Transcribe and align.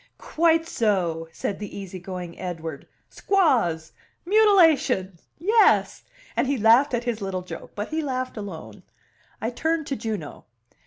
"Quite 0.17 0.67
so!" 0.67 1.27
said 1.31 1.59
the 1.59 1.77
easy 1.77 1.99
going 1.99 2.39
Edward 2.39 2.87
"Squaws! 3.11 3.91
Mutilation! 4.25 5.19
Yes!" 5.37 6.01
and 6.35 6.47
he 6.47 6.57
laughed 6.57 6.95
at 6.95 7.03
his 7.03 7.21
little 7.21 7.43
joke, 7.43 7.73
but 7.75 7.89
he 7.89 8.01
laughed 8.01 8.35
alone. 8.35 8.81
I 9.39 9.51
turned 9.51 9.85
to 9.85 9.95
Juno. 9.95 10.45